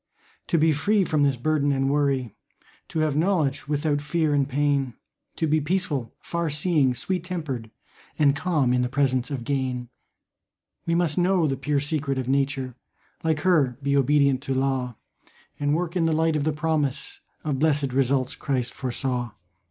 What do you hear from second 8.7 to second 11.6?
in the presence of gain, We must know the